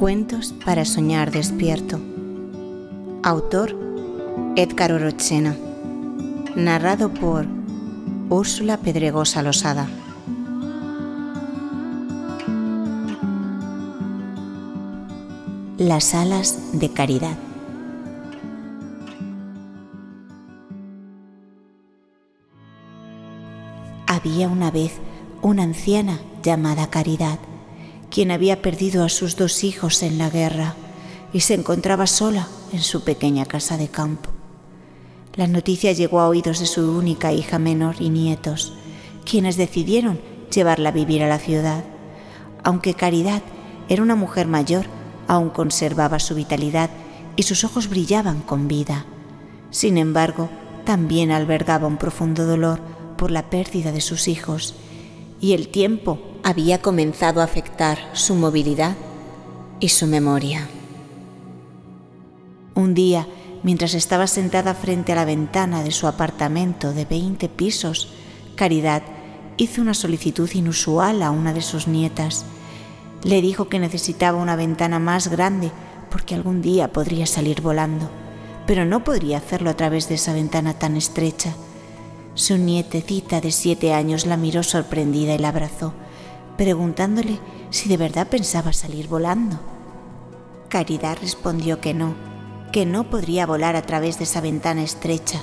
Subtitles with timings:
[0.00, 2.00] Cuentos para soñar despierto.
[3.22, 3.76] Autor
[4.56, 5.54] Edgar Orochena.
[6.56, 7.44] Narrado por
[8.30, 9.90] Úrsula Pedregosa Losada.
[15.76, 17.36] Las alas de caridad.
[24.06, 24.92] Había una vez
[25.42, 27.38] una anciana llamada Caridad
[28.10, 30.74] quien había perdido a sus dos hijos en la guerra
[31.32, 34.30] y se encontraba sola en su pequeña casa de campo.
[35.36, 38.72] La noticia llegó a oídos de su única hija menor y nietos,
[39.24, 40.20] quienes decidieron
[40.52, 41.84] llevarla a vivir a la ciudad.
[42.64, 43.42] Aunque Caridad
[43.88, 44.86] era una mujer mayor,
[45.28, 46.90] aún conservaba su vitalidad
[47.36, 49.06] y sus ojos brillaban con vida.
[49.70, 50.50] Sin embargo,
[50.84, 52.80] también albergaba un profundo dolor
[53.16, 54.74] por la pérdida de sus hijos
[55.40, 58.96] y el tiempo había comenzado a afectar su movilidad
[59.78, 60.68] y su memoria.
[62.74, 63.26] Un día,
[63.62, 68.12] mientras estaba sentada frente a la ventana de su apartamento de 20 pisos,
[68.56, 69.02] Caridad
[69.56, 72.44] hizo una solicitud inusual a una de sus nietas.
[73.22, 75.70] Le dijo que necesitaba una ventana más grande
[76.10, 78.10] porque algún día podría salir volando,
[78.66, 81.54] pero no podría hacerlo a través de esa ventana tan estrecha.
[82.34, 85.92] Su nietecita de siete años la miró sorprendida y la abrazó
[86.60, 89.58] preguntándole si de verdad pensaba salir volando.
[90.68, 92.14] Caridad respondió que no,
[92.70, 95.42] que no podría volar a través de esa ventana estrecha,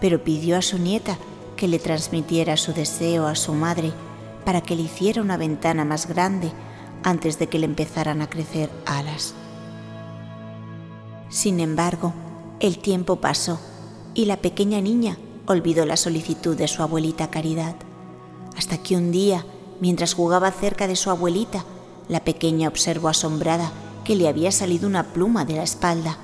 [0.00, 1.18] pero pidió a su nieta
[1.56, 3.92] que le transmitiera su deseo a su madre
[4.44, 6.52] para que le hiciera una ventana más grande
[7.02, 9.34] antes de que le empezaran a crecer alas.
[11.28, 12.12] Sin embargo,
[12.60, 13.58] el tiempo pasó
[14.14, 15.18] y la pequeña niña
[15.48, 17.74] olvidó la solicitud de su abuelita Caridad,
[18.56, 19.44] hasta que un día
[19.82, 21.64] Mientras jugaba cerca de su abuelita,
[22.06, 23.72] la pequeña observó asombrada
[24.04, 26.18] que le había salido una pluma de la espalda.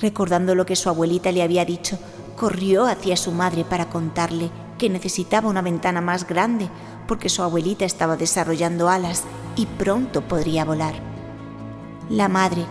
[0.00, 1.98] Recordando lo que su abuelita le había dicho,
[2.34, 6.70] corrió hacia su madre para contarle que necesitaba una ventana más grande
[7.06, 9.24] porque su abuelita estaba desarrollando alas
[9.54, 10.94] y pronto podría volar.
[12.08, 12.64] La madre,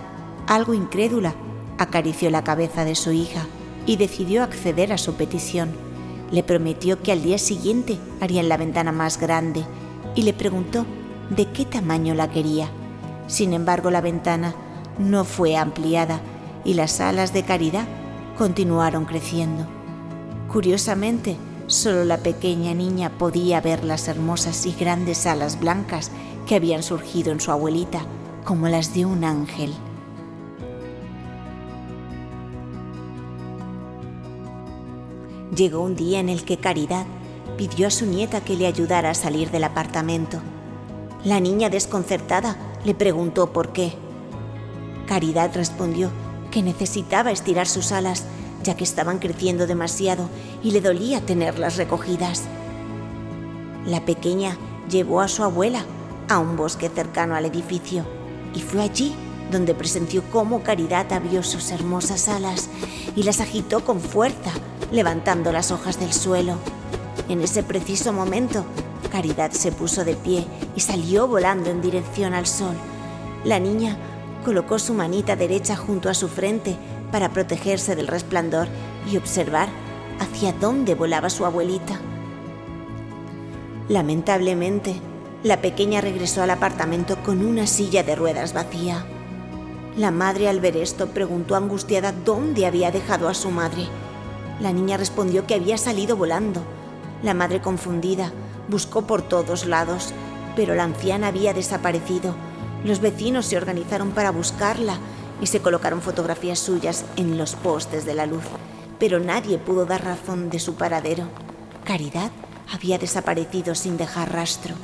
[0.48, 1.36] algo incrédula,
[1.78, 3.46] acarició la cabeza de su hija
[3.86, 5.70] y decidió acceder a su petición.
[6.32, 9.64] Le prometió que al día siguiente harían la ventana más grande
[10.16, 10.86] y le preguntó
[11.30, 12.70] de qué tamaño la quería.
[13.28, 14.54] Sin embargo, la ventana
[15.00, 16.20] no fue ampliada
[16.66, 17.88] y las alas de caridad
[18.38, 19.66] continuaron creciendo.
[20.52, 26.12] Curiosamente, solo la pequeña niña podía ver las hermosas y grandes alas blancas
[26.46, 28.02] que habían surgido en su abuelita,
[28.44, 29.74] como las de un ángel.
[35.56, 37.06] Llegó un día en el que Caridad
[37.62, 40.40] pidió a su nieta que le ayudara a salir del apartamento.
[41.24, 43.94] La niña desconcertada le preguntó por qué.
[45.06, 46.10] Caridad respondió
[46.50, 48.24] que necesitaba estirar sus alas
[48.64, 50.28] ya que estaban creciendo demasiado
[50.64, 52.46] y le dolía tenerlas recogidas.
[53.86, 54.58] La pequeña
[54.90, 55.86] llevó a su abuela
[56.30, 58.06] a un bosque cercano al edificio
[58.56, 59.14] y fue allí
[59.52, 62.70] donde presenció cómo Caridad abrió sus hermosas alas
[63.16, 64.50] y las agitó con fuerza,
[64.92, 66.58] levantando las hojas del suelo.
[67.32, 68.66] En ese preciso momento,
[69.10, 72.76] Caridad se puso de pie y salió volando en dirección al sol.
[73.46, 73.96] La niña
[74.44, 76.76] colocó su manita derecha junto a su frente
[77.10, 78.68] para protegerse del resplandor
[79.10, 79.70] y observar
[80.20, 82.02] hacia dónde volaba su abuelita.
[83.88, 84.96] Lamentablemente,
[85.42, 89.06] la pequeña regresó al apartamento con una silla de ruedas vacía.
[89.96, 93.88] La madre al ver esto preguntó angustiada dónde había dejado a su madre.
[94.60, 96.62] La niña respondió que había salido volando
[97.24, 98.32] la madre confundida
[98.68, 100.14] buscó por todos lados,
[100.56, 102.36] pero la anciana había desaparecido.
[102.84, 104.98] Los vecinos se organizaron para buscarla
[105.42, 108.44] y se colocaron fotografías suyas en los postes de la luz,
[109.00, 111.26] pero nadie pudo dar razón de su paradero.
[111.84, 112.32] Caridad
[112.72, 114.76] había desaparecido sin dejar rastro.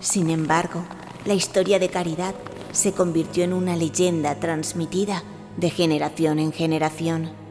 [0.00, 0.84] Sin embargo,
[1.24, 2.34] la historia de Caridad
[2.72, 5.22] se convirtió en una leyenda transmitida
[5.56, 7.41] de generación en generación.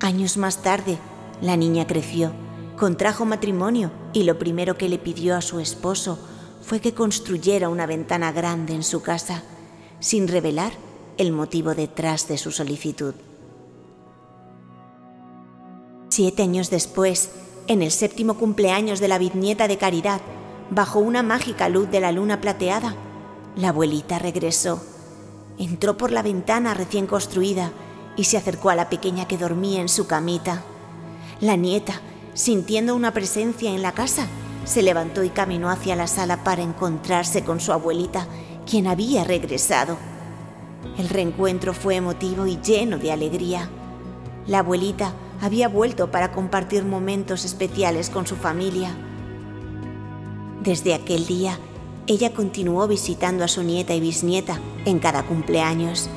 [0.00, 0.98] Años más tarde,
[1.40, 2.32] la niña creció,
[2.76, 6.18] contrajo matrimonio y lo primero que le pidió a su esposo
[6.60, 9.42] fue que construyera una ventana grande en su casa,
[10.00, 10.72] sin revelar
[11.16, 13.14] el motivo detrás de su solicitud.
[16.10, 17.30] Siete años después,
[17.66, 20.20] en el séptimo cumpleaños de la biznieta de Caridad,
[20.70, 22.94] bajo una mágica luz de la luna plateada,
[23.56, 24.82] la abuelita regresó.
[25.58, 27.72] Entró por la ventana recién construida
[28.16, 30.62] y se acercó a la pequeña que dormía en su camita.
[31.40, 32.00] La nieta,
[32.34, 34.26] sintiendo una presencia en la casa,
[34.64, 38.26] se levantó y caminó hacia la sala para encontrarse con su abuelita,
[38.68, 39.96] quien había regresado.
[40.98, 43.68] El reencuentro fue emotivo y lleno de alegría.
[44.46, 48.96] La abuelita había vuelto para compartir momentos especiales con su familia.
[50.62, 51.58] Desde aquel día,
[52.06, 56.08] ella continuó visitando a su nieta y bisnieta en cada cumpleaños.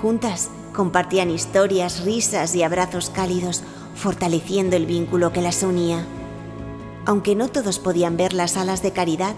[0.00, 3.62] Juntas compartían historias, risas y abrazos cálidos,
[3.94, 6.04] fortaleciendo el vínculo que las unía.
[7.04, 9.34] Aunque no todos podían ver las alas de caridad,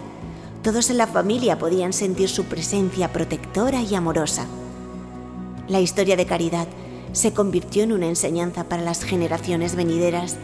[0.63, 4.45] todos en la familia podían sentir su presencia protectora y amorosa.
[5.67, 6.67] La historia de caridad
[7.11, 10.37] se convirtió en una enseñanza para las generaciones venideras,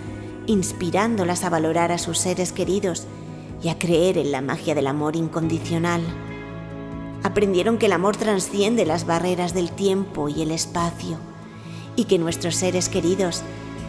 [0.47, 3.07] inspirándolas a valorar a sus seres queridos
[3.61, 6.01] y a creer en la magia del amor incondicional.
[7.23, 11.17] Aprendieron que el amor trasciende las barreras del tiempo y el espacio
[11.95, 13.43] y que nuestros seres queridos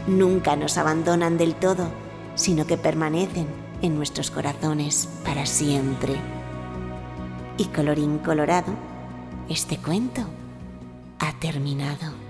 [0.06, 1.88] nunca nos abandonan del todo,
[2.34, 3.46] sino que permanecen
[3.81, 6.14] en nuestros corazones para siempre.
[7.56, 8.73] Y colorín colorado,
[9.49, 10.23] este cuento
[11.19, 12.22] ha terminado.